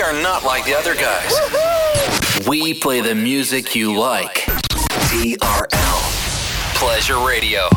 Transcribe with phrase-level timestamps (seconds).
[0.00, 1.30] We are not like the other guys.
[1.30, 2.48] Woo-hoo!
[2.48, 4.46] We play the music you like.
[5.10, 7.68] TRL, Pleasure Radio.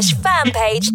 [0.00, 0.90] Slash fan page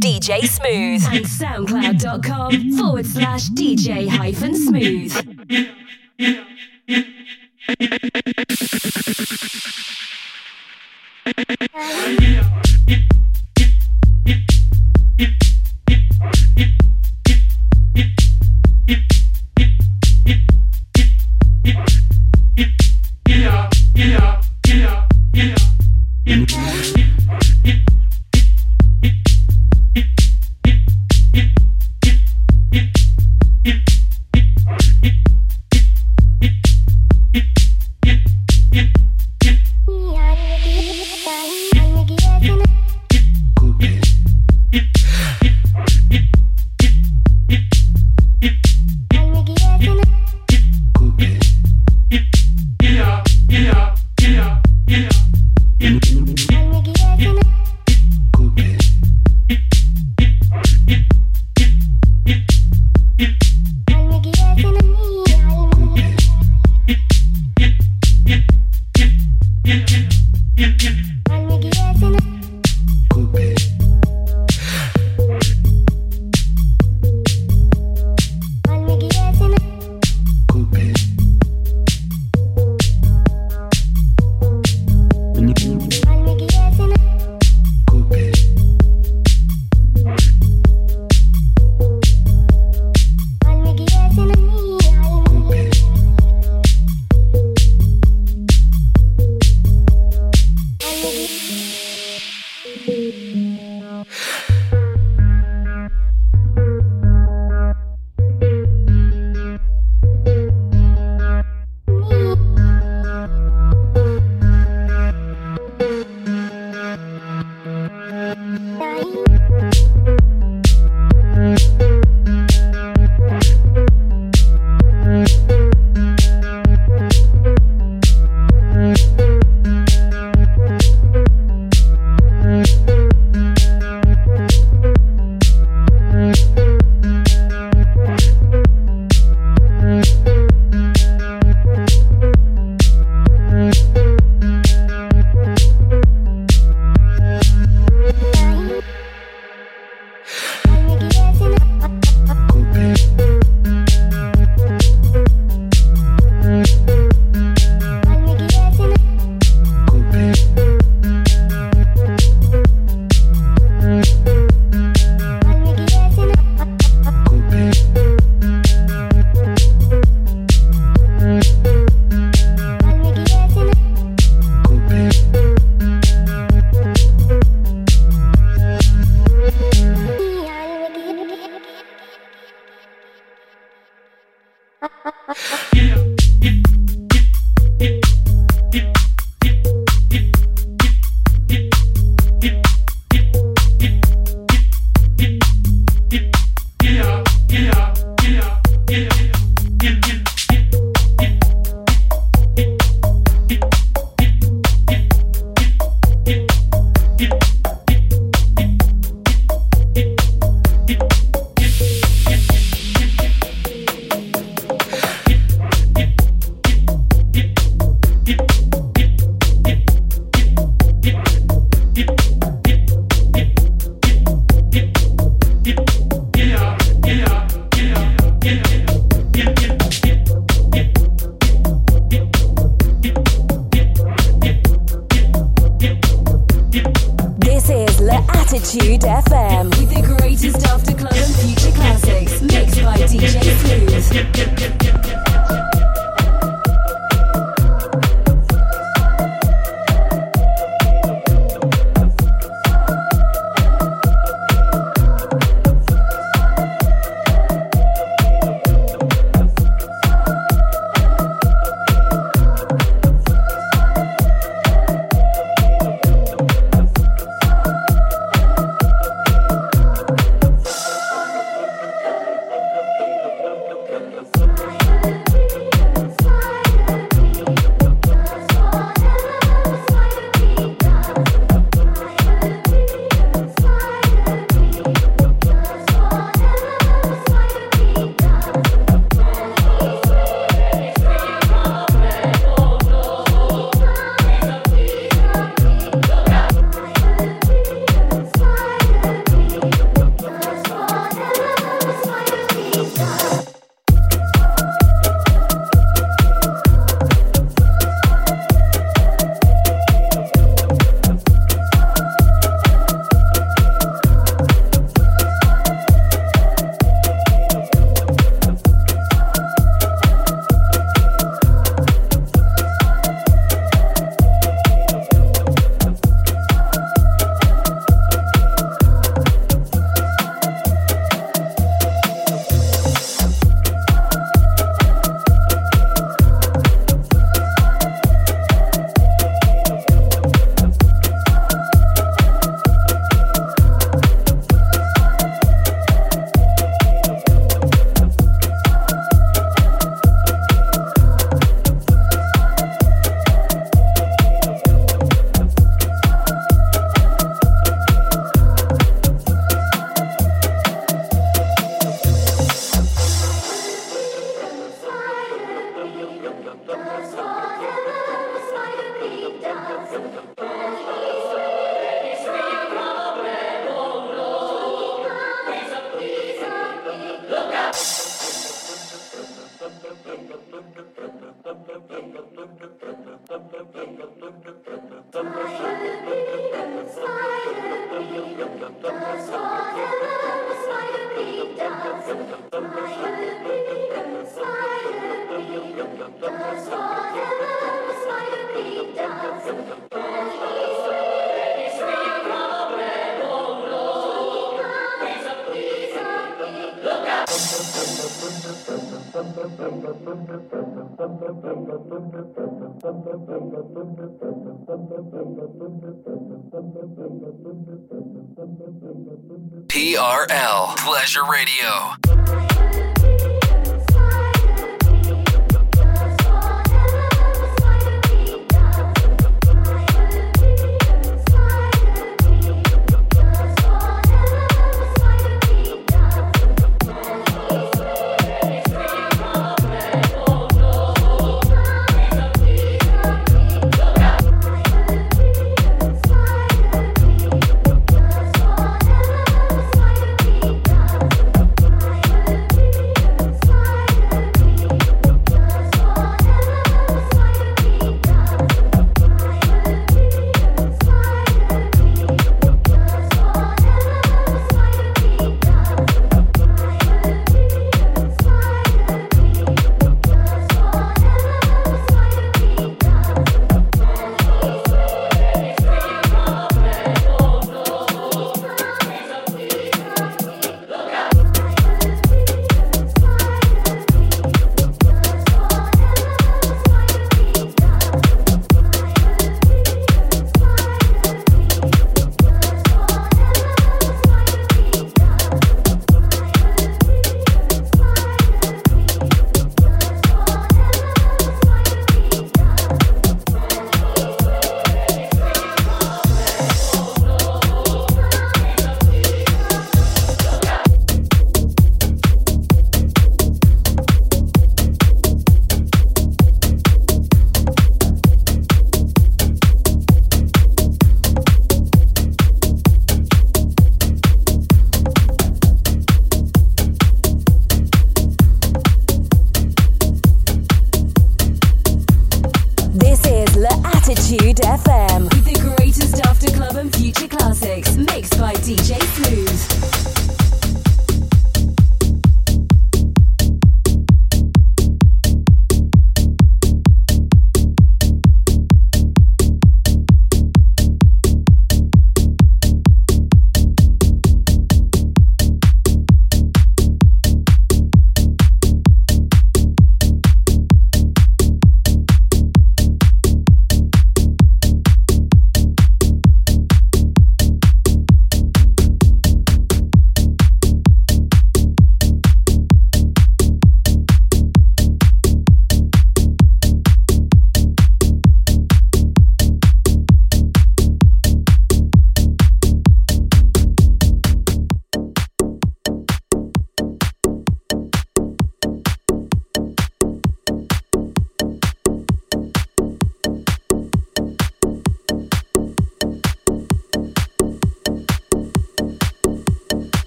[419.69, 422.58] TRL Pleasure Radio.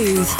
[0.00, 0.39] Smooth.